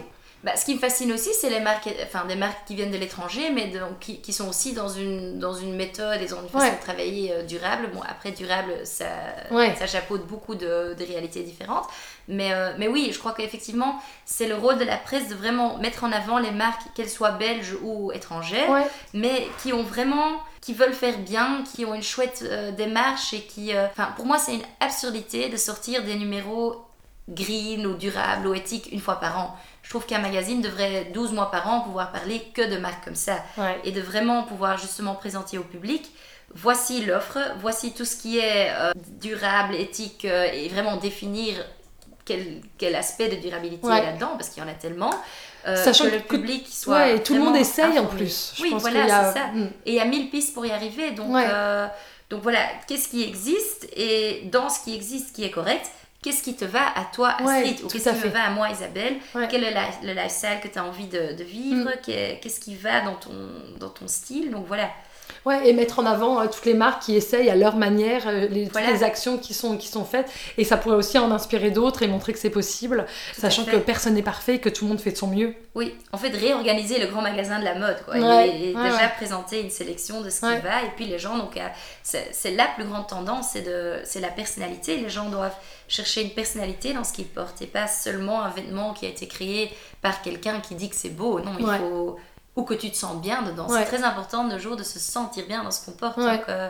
[0.43, 2.97] Bah, ce qui me fascine aussi, c'est les marques, enfin des marques qui viennent de
[2.97, 6.73] l'étranger, mais qui, qui, sont aussi dans une, dans une méthode et dans une façon
[6.73, 7.91] de travailler durable.
[7.93, 9.05] Bon, après, durable, ça,
[9.51, 11.89] ça chapeaute beaucoup de, de réalités différentes.
[12.31, 15.79] Mais, euh, mais oui, je crois qu'effectivement, c'est le rôle de la presse de vraiment
[15.79, 20.75] mettre en avant les marques, qu'elles soient belges ou étrangères, mais qui ont vraiment qui
[20.75, 23.73] veulent faire bien, qui ont une chouette euh, démarche et qui...
[23.77, 26.85] Enfin, pour moi, c'est une absurdité de sortir des numéros
[27.31, 29.57] green ou durables ou éthiques une fois par an.
[29.83, 33.15] Je trouve qu'un magazine devrait 12 mois par an pouvoir parler que de marques comme
[33.15, 33.43] ça
[33.85, 36.13] et de vraiment pouvoir justement présenter au public.
[36.55, 41.55] Voici l'offre, voici tout ce qui est euh, durable, éthique euh, et vraiment définir
[42.25, 45.15] quel, quel aspect de durabilité il y a là-dedans parce qu'il y en a tellement.
[45.67, 46.97] Euh, Sachant que le public soit.
[46.97, 48.55] Ouais, et tout le monde essaye en plus.
[48.61, 49.47] oui, voilà, c'est ça.
[49.49, 49.69] Hmm.
[49.85, 51.11] Et il y a mille pistes pour y arriver.
[51.13, 51.37] Donc,
[52.31, 55.91] donc voilà, qu'est-ce qui existe et dans ce qui existe qui est correct,
[56.23, 59.17] qu'est-ce qui te va à toi, Astrid, ou qu'est-ce qui me va à moi, Isabelle,
[59.51, 62.39] quel est le lifestyle que tu as envie de, vivre, mm.
[62.41, 63.33] qu'est-ce qui va dans ton,
[63.79, 64.53] dans ton style.
[64.53, 64.91] Donc voilà,
[65.47, 68.47] Ouais, et mettre en avant euh, toutes les marques qui essayent à leur manière, euh,
[68.49, 70.31] les, toutes les actions qui sont, qui sont faites.
[70.59, 74.15] Et ça pourrait aussi en inspirer d'autres et montrer que c'est possible, sachant que personne
[74.15, 75.55] n'est parfait, que tout le monde fait de son mieux.
[75.75, 78.17] Oui, en fait, réorganiser le grand magasin de la mode, quoi.
[78.19, 80.83] et, déjà présenter une sélection de ce qui va.
[80.83, 81.67] Et puis les gens, donc, euh,
[82.03, 83.57] c'est la plus grande tendance,
[84.05, 84.97] c'est la personnalité.
[84.99, 85.57] Les gens doivent
[85.89, 89.27] chercher une personnalité dans ce qu'ils portent et pas seulement un vêtement qui a été
[89.27, 89.71] créé
[90.03, 91.41] par quelqu'un qui dit que c'est beau.
[91.41, 92.17] Non, il faut
[92.61, 93.67] ou que tu te sens bien dedans.
[93.69, 96.19] C'est très important de jour de se sentir bien dans ce qu'on porte.
[96.19, 96.69] Donc, euh,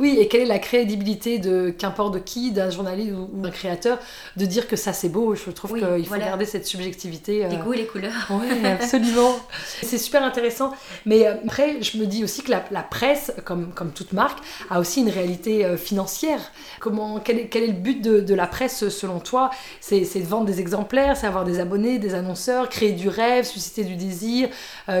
[0.00, 3.98] oui, et quelle est la crédibilité de qu'importe de qui, d'un journaliste ou, d'un créateur,
[4.36, 7.44] de dire que ça c'est beau Je trouve qu'il faut garder cette subjectivité.
[7.44, 8.28] Euh, les goûts et les couleurs.
[8.30, 9.36] Oui, absolument.
[9.82, 10.72] c'est super intéressant.
[11.06, 14.80] Mais euh, après, je me dis aussi que la, presse, comme, comme toute marque, a
[14.80, 16.40] aussi une réalité euh, financière.
[16.80, 19.50] Comment, quel, est, quel est le but de, de la presse selon toi?
[19.80, 23.84] C'est de vendre des exemplaires, c'est avoir des abonnés, des annonceurs, créer du rêve, susciter
[23.84, 24.48] du désir,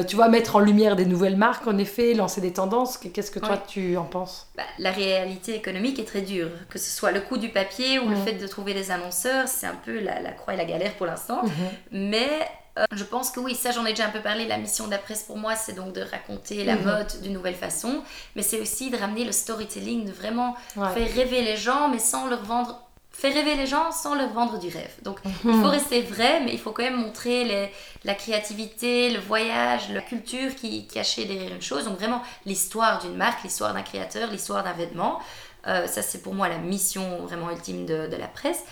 [0.06, 2.98] tu vois, mettre en lumière des nouvelles marques en effet, lancer des tendances.
[2.98, 4.19] Qu'est-ce que toi tu en penses?
[4.56, 6.50] Bah, la réalité économique est très dure.
[6.68, 9.66] Que ce soit le coût du papier ou le fait de trouver des annonceurs, c'est
[9.66, 11.42] un peu la, croix et la galère pour l'instant.
[11.44, 11.50] Mhm.
[11.92, 14.46] Mais euh, je pense que oui, ça j'en ai déjà un peu parlé.
[14.46, 16.84] La mission de la presse pour moi, c'est donc de raconter la mhm.
[16.84, 18.02] mode d'une nouvelle façon.
[18.36, 22.28] Mais c'est aussi de ramener le storytelling, de vraiment faire rêver les gens, mais sans
[22.28, 22.89] leur vendre
[23.20, 24.94] faire rêver les gens sans leur vendre du rêve.
[25.02, 27.70] Donc il faut rester vrai, mais il faut quand même montrer les,
[28.04, 31.84] la créativité, le voyage, la culture qui cachée derrière une chose.
[31.84, 35.20] Donc vraiment l'histoire d'une marque, l'histoire d'un créateur, l'histoire d'un vêtement.
[35.66, 38.64] Euh, ça c'est pour moi la mission vraiment ultime de, de la presse.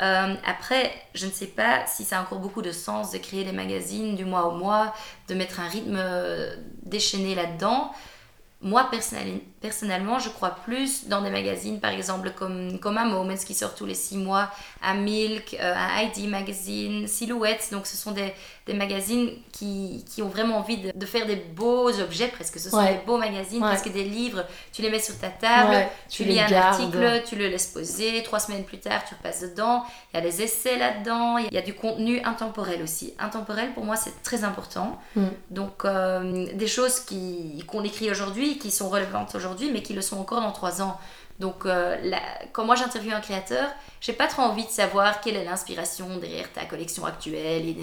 [0.00, 3.44] Euh, après, je ne sais pas si ça a encore beaucoup de sens de créer
[3.44, 4.92] des magazines du mois au mois,
[5.28, 7.92] de mettre un rythme euh, déchaîné là-dedans
[8.64, 8.90] moi,
[9.60, 13.84] personnellement, je crois plus dans des magazines, par exemple, comme, comme Moments qui sort tous
[13.84, 14.50] les six mois,
[14.82, 17.68] un Milk, euh, un ID Magazine, Silhouettes.
[17.72, 18.32] Donc, ce sont des,
[18.66, 22.58] des magazines qui, qui, ont vraiment envie de, faire des beaux objets, presque.
[22.58, 24.44] Ce sont des beaux magazines, presque des livres.
[24.72, 28.22] Tu les mets sur ta table, tu, lis un article, tu le laisses poser.
[28.22, 29.84] Trois semaines plus tard, tu repasses dedans.
[30.12, 31.36] Il y a des essais là-dedans.
[31.38, 33.12] Il y a du contenu intemporel aussi.
[33.18, 34.98] Intemporel, pour moi, c'est très important.
[35.14, 35.26] Mm.
[35.50, 37.00] Donc, euh, des choses
[37.68, 40.98] qu'on écrit aujourd'hui qui sont relevantes aujourd'hui, mais qui le sont encore dans trois ans.
[41.40, 41.96] Donc, euh,
[42.52, 43.68] quand moi j'interviewe un créateur,
[44.00, 47.76] j'ai pas trop envie de savoir quelle est l'inspiration derrière ta collection actuelle et,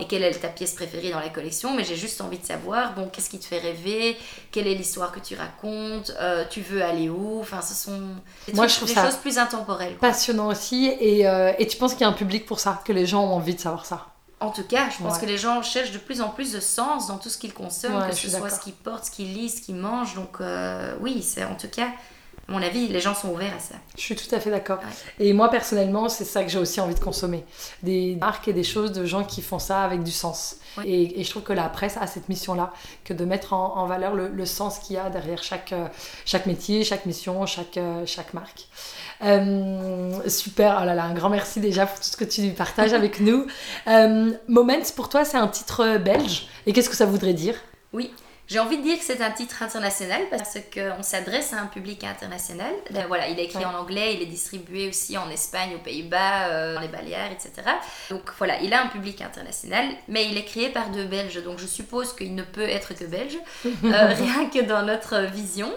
[0.00, 2.94] et, quelle est ta pièce préférée dans la collection, mais j'ai juste envie de savoir,
[2.94, 4.18] bon, qu'est-ce qui te fait rêver,
[4.50, 8.00] quelle est l'histoire que tu racontes, euh, tu veux aller où, enfin, ce sont
[8.46, 9.96] des, moi, je choses plus intemporelles.
[9.96, 12.92] Passionnant aussi, et, euh, et tu penses qu'il y a un public pour ça, que
[12.92, 14.08] les gens ont envie de savoir ça?
[14.40, 17.06] En tout cas, je pense que les gens cherchent de plus en plus de sens
[17.06, 19.62] dans tout ce qu'ils consomment, que ce soit ce qu'ils portent, ce qu'ils lisent, ce
[19.62, 20.14] qu'ils mangent.
[20.14, 21.88] Donc euh, oui, c'est en tout cas,
[22.46, 23.74] à mon avis, les gens sont ouverts à ça.
[23.96, 24.80] Je suis tout à fait d'accord.
[25.18, 27.44] Et moi, personnellement, c'est ça que j'ai aussi envie de consommer.
[27.82, 30.56] Des marques et des choses de gens qui font ça avec du sens.
[30.84, 32.72] Et, je trouve que la presse a cette mission-là,
[33.04, 35.86] que de mettre en, valeur le, sens qu'il y a derrière chaque, euh,
[36.26, 38.66] chaque métier, chaque mission, chaque, euh, chaque marque.
[39.22, 42.92] Euh, super, oh là là, un grand merci déjà pour tout ce que tu partages
[42.92, 43.46] avec nous.
[43.86, 46.48] Euh, Moments, pour toi, c'est un titre belge.
[46.66, 47.54] Et qu'est-ce que ça voudrait dire?
[47.92, 48.10] Oui,
[48.46, 52.04] j'ai envie de dire que c'est un titre international parce qu'on s'adresse à un public
[52.04, 52.72] international.
[52.90, 56.48] Ben voilà, il est écrit en anglais, il est distribué aussi en Espagne, aux Pays-Bas,
[56.48, 57.52] euh, dans les Baléares, etc.
[58.10, 61.58] Donc voilà, il a un public international, mais il est créé par deux Belges, donc
[61.58, 65.72] je suppose qu'il ne peut être que belge, euh, rien que dans notre vision.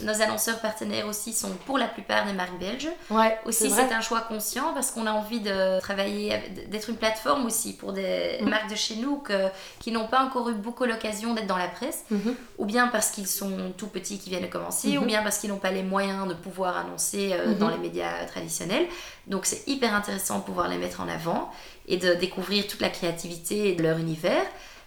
[0.00, 2.88] Nos annonceurs partenaires aussi sont pour la plupart des marques belges.
[3.10, 7.46] Ouais, aussi, c'est un choix conscient parce qu'on a envie de travailler, d'être une plateforme
[7.46, 8.48] aussi pour des mm.
[8.48, 11.68] marques de chez nous que, qui n'ont pas encore eu beaucoup l'occasion d'être dans la
[11.68, 12.04] presse.
[12.12, 12.34] Mhm.
[12.58, 15.06] ou bien parce qu'ils sont tout petits qui viennent de commencer, ou mhm.
[15.06, 17.58] bien parce qu'ils n'ont pas les moyens de pouvoir annoncer euh, mhm.
[17.58, 18.86] dans les médias traditionnels.
[19.26, 21.50] Donc c'est hyper intéressant de pouvoir les mettre en avant
[21.88, 24.44] et de découvrir toute la créativité de leur univers.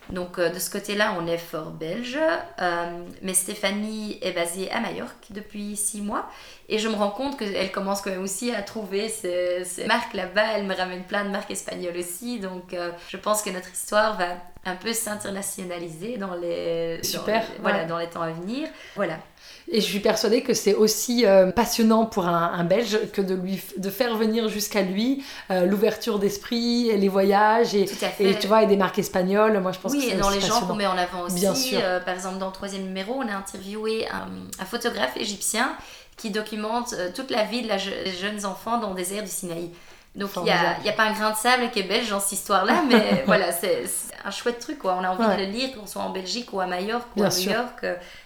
[0.10, 2.20] Donc euh, de ce côté-là, on est fort belge.
[2.62, 6.30] Euh, mais Stéphanie est basée à Majorque depuis six mois.
[6.68, 10.58] Et je me rends compte qu'elle commence quand même aussi à trouver ces, marques là-bas.
[10.58, 12.40] Elle me ramène plein de marques espagnoles aussi.
[12.40, 17.86] Donc euh, je pense que notre histoire va un peu s'internationaliser dans les, Super, voilà,
[17.86, 18.68] dans les temps à venir.
[18.96, 19.20] Voilà.
[19.68, 23.62] Et je suis persuadée que c'est aussi euh, passionnant pour un, Belge que de lui
[23.78, 27.86] de faire venir jusqu'à lui euh, l'ouverture d'esprit, les voyages et,
[28.20, 29.60] et, tu vois et des marques espagnoles.
[29.60, 31.40] Moi, je pense oui, que c'est dans les gens qu'on met en avant aussi.
[31.40, 31.80] Bien sûr.
[31.82, 34.28] Euh, par exemple, dans le troisième numéro, on a interviewé un,
[34.60, 35.76] un photographe égyptien
[36.18, 39.70] qui documente toute la vie de la des jeunes enfants dans le désert du Sinaï.
[40.16, 42.84] Donc il n'y a, pas un grain de sable qui est belge dans cette histoire-là,
[42.88, 43.84] mais voilà, c'est
[44.24, 44.80] un chouette truc.
[44.80, 44.98] Quoi.
[44.98, 47.30] On a envie de le lire, qu'on soit en Belgique ou à Majorque ou à
[47.30, 47.86] New York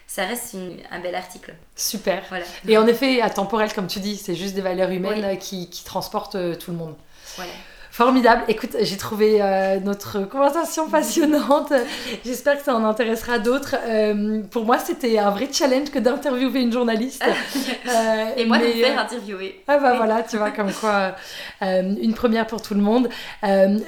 [0.10, 0.56] ça reste
[0.90, 1.54] un bel article.
[1.76, 2.24] Super.
[2.68, 6.34] Et en effet, atemporel, comme tu dis, c'est juste des valeurs humaines qui, qui, transportent
[6.34, 6.96] euh, tout le monde.
[7.36, 7.52] Voilà.
[8.00, 8.44] Formidable.
[8.48, 11.74] Écoute, j'ai trouvé euh, notre conversation passionnante.
[12.24, 13.76] J'espère que ça en intéressera d'autres.
[13.86, 17.22] Euh, pour moi, c'était un vrai challenge que d'interviewer une journaliste.
[17.90, 19.64] Euh, Et moi, de me faire interviewer.
[19.68, 21.16] Ah bah voilà, tu vois, comme quoi,
[21.62, 23.10] une première pour tout le monde.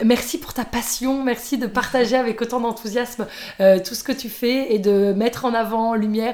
[0.04, 1.24] merci pour ta passion.
[1.24, 3.28] Merci de partager avec autant d'enthousiasme
[3.60, 6.34] tout ce que tu fais et de mettre en avant, en lumière,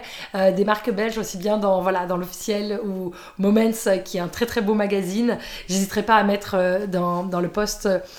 [0.55, 3.71] des marques belges, aussi bien dans, voilà, dans l'officiel ou Moments,
[4.05, 5.37] qui est un très très beau magazine.
[5.67, 6.55] J'hésiterai pas à mettre
[6.87, 7.66] dans, dans le post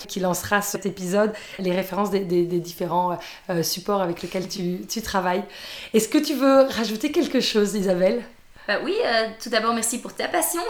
[0.09, 3.19] qui lancera cet épisode, les références des, différents
[3.51, 5.45] euh, supports avec lesquels tu travailles.
[5.95, 8.23] Est-ce que tu veux rajouter quelque chose, Isabelle?
[8.69, 10.61] Bah oui, euh, tout d'abord merci pour ta passion.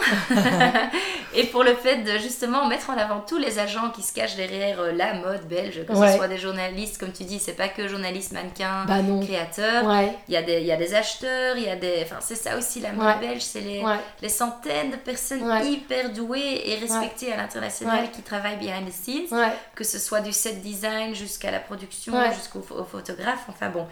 [1.35, 4.37] Et pour le fait de justement mettre en avant tous les agents qui se cachent
[4.37, 7.67] derrière euh, la mode belge, que ce soit des journalistes, comme tu dis, c'est pas
[7.67, 9.83] que journalistes, mannequins, bah créateurs.
[10.29, 11.99] Il, y a des, il y a des acheteurs, il y a des.
[12.03, 13.83] Enfin, c'est ça aussi la mode belge, c'est les,
[14.21, 19.51] les, centaines de personnes hyper douées et respectées à l'international qui travaillent behind the scenes,
[19.75, 23.43] que ce soit du set design jusqu'à la production, jusqu'au photographe.
[23.49, 23.85] Enfin bon.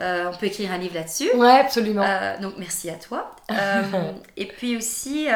[0.00, 1.30] Euh, on peut écrire un livre là-dessus.
[1.34, 2.02] Ouais, absolument.
[2.02, 3.30] Euh, donc merci à toi.
[3.50, 5.26] Euh, et puis aussi,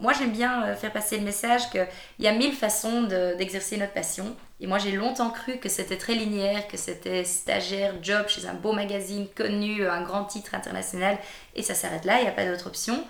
[0.00, 1.88] moi j'aime bien faire passer le message qu'il
[2.20, 3.02] y a mille façons
[3.36, 4.36] d'exercer notre passion.
[4.60, 8.54] Et moi j'ai longtemps cru que c'était très linéaire, que c'était stagiaire, job chez un
[8.54, 11.18] beau magazine connu, un grand titre international,
[11.56, 13.02] et ça s'arrête là, il n'y a pas d'autre option.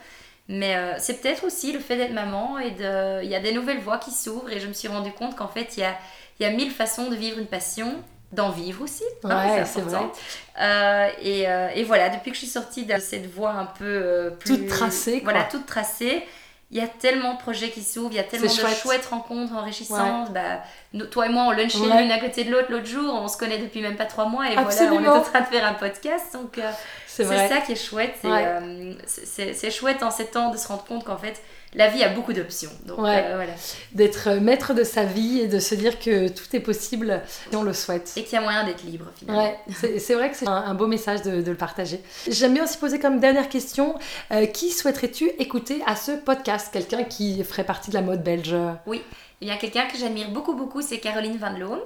[0.48, 3.22] Mais c'est peut-être aussi le fait d'être maman et de...
[3.22, 5.48] il y a des nouvelles voies qui s'ouvrent et je me suis rendu compte qu'en
[5.48, 5.94] fait il y a,
[6.40, 9.04] il y a mille façons de vivre une passion d'en vivre aussi.
[9.24, 10.00] Hein, c'est vrai.
[10.60, 13.84] Euh, et, euh, et, voilà, depuis que je suis sortie de cette voie un peu
[13.84, 14.58] euh, plus...
[14.58, 16.26] Toute tracée, Voilà, toute tracée.
[16.70, 18.76] il y a tellement de projets qui s'ouvrent, il y a tellement de chouette.
[18.76, 20.32] chouettes rencontres enrichissantes.
[20.32, 20.62] Bah,
[20.92, 22.02] nous- toi et moi, on lunchait Ouais.
[22.02, 24.46] l'une à côté de l'autre l'autre jour, on se connaît depuis même pas trois mois
[24.50, 26.34] et voilà, on est en train de faire un podcast.
[26.34, 26.60] Donc,
[27.06, 28.16] C'est ça qui est chouette.
[29.06, 31.40] c'est chouette en ces temps de se rendre compte qu'en fait,
[31.74, 32.70] la vie a beaucoup d'options.
[32.86, 33.24] Donc, Ouais.
[33.26, 33.52] euh, voilà.
[33.92, 37.62] D'être maître de sa vie et de se dire que tout est possible si on
[37.62, 38.12] le souhaite.
[38.16, 39.42] Et qu'il y a moyen d'être libre finalement.
[39.44, 39.58] Ouais,
[39.98, 42.00] c'est vrai que c'est un, un beau message de, de le partager.
[42.28, 43.94] J'aime bien aussi poser comme dernière question
[44.32, 46.68] euh, qui souhaiterais-tu écouter à ce podcast?
[46.72, 48.54] Quelqu'un qui ferait partie de la mode belge?
[49.40, 51.80] Il y a quelqu'un que j'admire beaucoup, beaucoup, c'est Caroline Van Loon,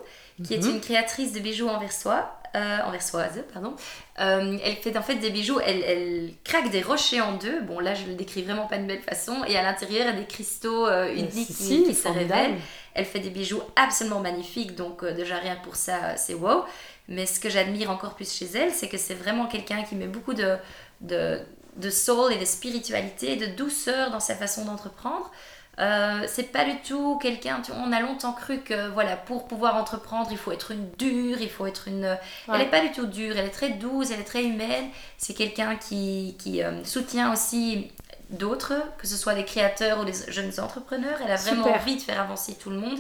[0.44, 0.70] qui est Mhm.
[0.76, 3.42] une créatrice de bijoux anversois, euh, anversoise.
[3.52, 3.74] Pardon.
[4.20, 7.60] Euh, elle fait en fait des bijoux, elle, elle craque des rochers en deux.
[7.62, 9.44] Bon, là, je le décris vraiment pas de belle façon.
[9.46, 12.08] Et à l'intérieur, il y a des cristaux euh, uniques Si, qui, si, qui se
[12.08, 12.56] révèlent.
[12.94, 16.64] Elle fait des bijoux absolument magnifiques, donc euh, déjà rien pour ça, euh, c'est wow.
[17.08, 20.06] Mais ce que j'admire encore plus chez elle, c'est que c'est vraiment quelqu'un qui met
[20.06, 20.56] beaucoup de,
[21.00, 21.40] de,
[21.76, 25.30] de soul et de spiritualité et de douceur dans sa façon d'entreprendre.
[25.78, 27.62] Euh, c'est pas du tout quelqu'un.
[27.74, 31.48] On a longtemps cru que voilà, pour pouvoir entreprendre, il faut être une dure, il
[31.48, 32.18] faut être une.
[32.48, 34.88] Elle n'est pas du tout dure, elle est très douce, elle est très humaine.
[35.16, 37.90] C'est quelqu'un qui, qui euh, soutient aussi
[38.28, 41.18] d'autres, que ce soit des créateurs ou des jeunes entrepreneurs.
[41.24, 41.80] Elle a vraiment Super.
[41.80, 42.98] envie de faire avancer tout le monde.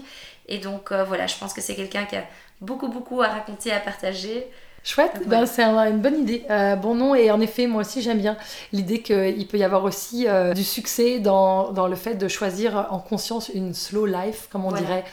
[0.48, 2.24] Et donc euh, voilà, je pense que c'est quelqu'un qui a
[2.60, 4.46] beaucoup, beaucoup à raconter, à partager.
[4.84, 6.44] Chouette, ben, c'est un- une bonne idée.
[6.50, 8.36] Euh, bon nom, et en effet, moi aussi j'aime bien
[8.72, 12.88] l'idée qu'il peut y avoir aussi euh, du succès dans, dans le fait de choisir
[12.90, 15.04] en conscience une slow life, comme on Voilà, dirait,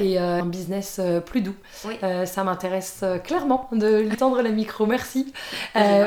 [0.00, 1.54] et euh, un business plus doux.
[1.84, 1.98] Oui.
[2.26, 4.86] Ça m'intéresse clairement de lui tendre le micro.
[4.86, 5.32] Merci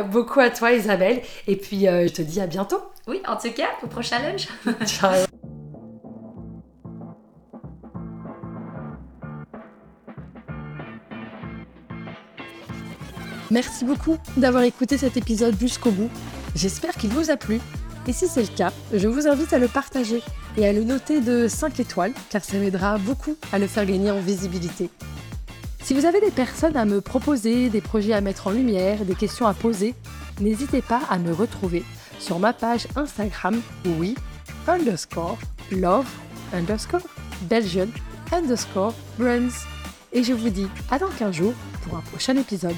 [0.10, 1.22] beaucoup à toi, Isabelle.
[1.48, 2.82] Et puis, je te dis à bientôt.
[3.08, 4.48] Oui, en tout cas, au prochain lunch.
[4.86, 5.12] Ciao.
[13.52, 16.10] Merci beaucoup d'avoir écouté cet épisode jusqu'au bout.
[16.56, 17.60] J'espère qu'il vous a plu.
[18.08, 20.24] Et si c'est le cas, je vous invite à le partager
[20.56, 24.10] et à le noter de 5 étoiles, car ça m'aidera beaucoup à le faire gagner
[24.10, 24.90] en visibilité.
[25.84, 29.16] Si vous avez des personnes à me proposer, des projets à mettre en lumière, des
[29.16, 29.96] questions à poser,
[30.40, 31.84] n'hésitez pas à me retrouver
[32.20, 33.62] sur ma page Instagram,
[34.00, 34.16] oui,
[34.66, 35.38] underscore,
[35.72, 36.08] love,
[36.54, 37.02] underscore,
[37.50, 37.88] Belgian,
[38.32, 39.66] underscore, brands.
[40.14, 42.76] Et je vous dis à dans 15 jours pour un prochain épisode.